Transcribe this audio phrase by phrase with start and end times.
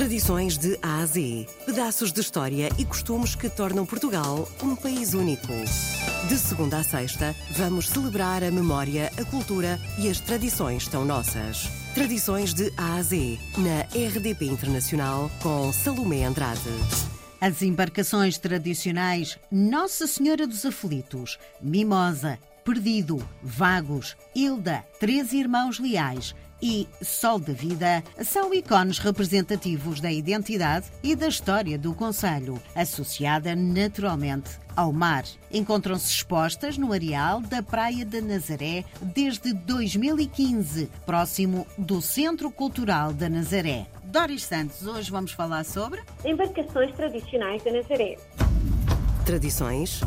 [0.00, 1.46] Tradições de A a Z.
[1.66, 5.52] Pedaços de história e costumes que tornam Portugal um país único.
[6.26, 11.68] De segunda a sexta, vamos celebrar a memória, a cultura e as tradições tão nossas.
[11.94, 16.62] Tradições de A a Z, na RDP Internacional, com Salomé Andrade.
[17.38, 26.86] As embarcações tradicionais Nossa Senhora dos Aflitos, Mimosa, Perdido, Vagos, Hilda, Três Irmãos Leais e
[27.02, 34.50] Sol da Vida são ícones representativos da identidade e da história do Conselho, associada naturalmente
[34.76, 35.24] ao mar.
[35.52, 43.28] Encontram-se expostas no areal da Praia da Nazaré desde 2015, próximo do Centro Cultural da
[43.28, 43.86] Nazaré.
[44.04, 48.16] Doris Santos, hoje vamos falar sobre embarcações tradicionais da Nazaré.
[49.24, 50.00] Tradições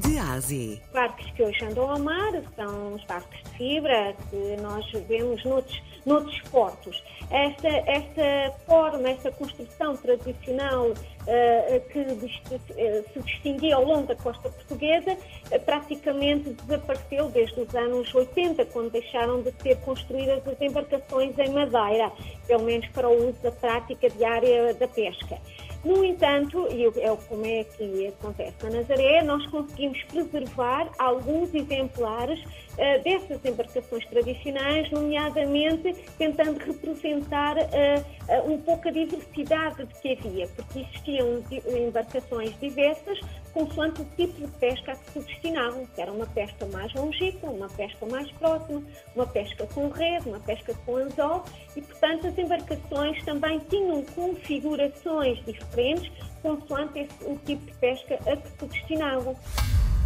[0.00, 0.80] de Ásia.
[0.92, 5.82] Barcos que hoje andam ao mar são os barcos de fibra que nós vemos noutros,
[6.06, 7.04] noutros portos.
[7.30, 14.48] Esta, esta forma, esta construção tradicional uh, que uh, se distinguia ao longo da costa
[14.48, 21.38] portuguesa uh, praticamente desapareceu desde os anos 80, quando deixaram de ser construídas as embarcações
[21.38, 22.10] em madeira,
[22.46, 25.38] pelo menos para o uso da prática diária da pesca.
[25.82, 32.38] No entanto, e é como é que acontece na Nazaré, nós conseguimos preservar alguns exemplares
[32.40, 40.12] uh, dessas embarcações tradicionais, nomeadamente tentando representar uh, uh, um pouco a diversidade de que
[40.12, 43.18] havia, porque existiam embarcações diversas
[43.52, 47.50] consoante o tipo de pesca a que se destinavam, que era uma pesca mais longínqua,
[47.50, 48.82] uma pesca mais próxima,
[49.14, 51.44] uma pesca com rede, uma pesca com anzol,
[51.76, 56.10] e portanto as embarcações também tinham configurações diferentes
[56.42, 59.36] consoante esse, o tipo de pesca a que se destinavam.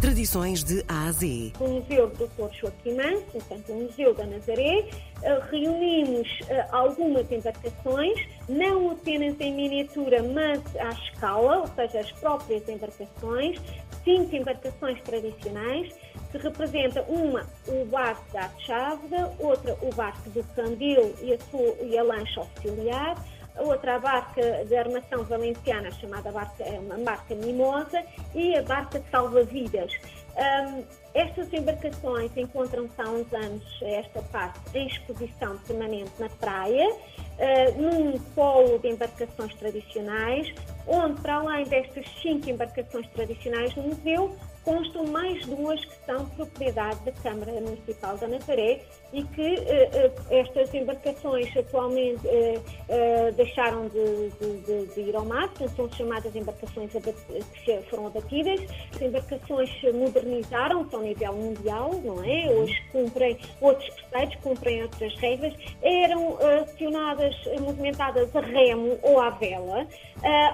[0.01, 1.53] Tradições de A a Z.
[1.59, 2.53] No Museu do Dr.
[2.53, 4.89] Joaquim Manso, portanto, o Museu da Nazaré,
[5.23, 12.11] eh, reunimos eh, algumas embarcações, não apenas em miniatura, mas à escala, ou seja, as
[12.11, 13.57] próprias embarcações,
[14.03, 15.91] cinco embarcações tradicionais,
[16.31, 21.75] que representa uma o barco da Cháveda, outra o barco do Candil e a, sua,
[21.81, 23.15] e a lancha auxiliar,
[23.57, 28.63] a outra a barca de armação valenciana, chamada barca, é uma marca Mimosa, e a
[28.63, 29.91] barca de salva-vidas.
[30.35, 30.83] Um,
[31.13, 38.19] estas embarcações encontram-se há uns anos, esta parte, em exposição permanente na praia, uh, num
[38.35, 40.53] polo de embarcações tradicionais,
[40.85, 46.99] onde, para além destas cinco embarcações tradicionais no museu, constam mais duas que são propriedade
[47.05, 48.81] da Câmara Municipal da Nazaré
[49.13, 55.47] e que uh, uh, estas embarcações atualmente uh, deixaram de, de, de, ir ao mar,
[55.49, 58.59] portanto, são chamadas embarcações que foram abatidas.
[58.93, 62.49] As embarcações se modernizaram ao nível mundial, não é?
[62.49, 65.53] Hoje cumprem outros preceitos, cumprem outras regras.
[65.83, 69.85] Eram acionadas, movimentadas a remo ou à vela.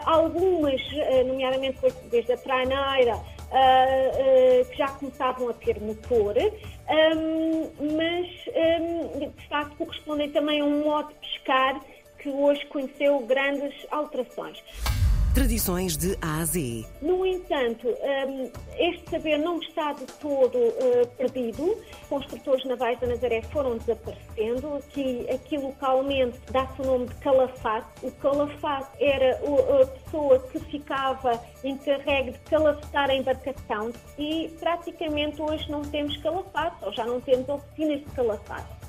[0.06, 0.82] algumas,
[1.26, 1.80] nomeadamente
[2.10, 3.20] desde a traineira,
[3.52, 8.28] uh, uh, que já começavam a ter motor, um, mas
[8.82, 11.82] um, de facto correspondem também a um modo de pescar
[12.20, 14.64] que hoje conheceu grandes alterações.
[15.34, 16.86] Tradições de A a Z.
[17.02, 21.78] No entanto, hum, este saber não está de todo uh, perdido.
[22.10, 24.76] Construtores navais da Nazaré foram desaparecendo.
[24.76, 27.88] Aqui, aqui localmente dá-se o nome de calafate.
[28.04, 29.40] O calafate era
[29.82, 36.76] a pessoa que ficava encarregue de calafetar a embarcação e praticamente hoje não temos calafate,
[36.82, 38.81] ou já não temos oficinas de calafate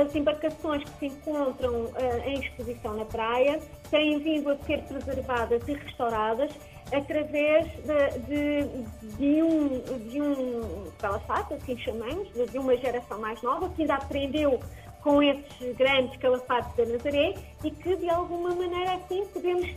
[0.00, 1.94] as embarcações que se encontram uh,
[2.24, 3.60] em exposição na praia
[3.90, 6.50] têm vindo a ser preservadas e restauradas
[6.92, 9.68] através de, de, de um,
[10.10, 14.60] de um calafate, assim chamamos, de uma geração mais nova, que ainda aprendeu
[15.02, 19.68] com esses grandes calafates da Nazaré e que, de alguma maneira, assim, podemos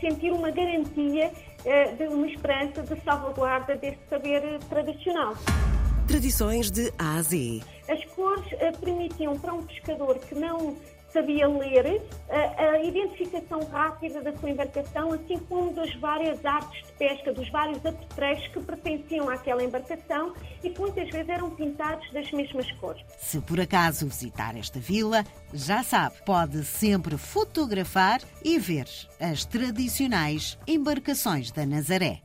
[0.00, 5.34] sentir uma garantia uh, de uma esperança de salvaguarda deste saber tradicional.
[6.08, 7.60] Tradições de A a Z.
[7.86, 10.74] As cores uh, permitiam para um pescador que não
[11.12, 16.92] sabia ler a, a, identificação rápida da sua embarcação, assim como das várias artes de
[16.92, 20.32] pesca, dos vários apetrechos que pertenciam àquela embarcação
[20.64, 23.04] e que muitas vezes eram pintados das mesmas cores.
[23.18, 28.88] Se por acaso visitar esta vila, já sabe, pode sempre fotografar e ver
[29.20, 32.22] as tradicionais embarcações da Nazaré.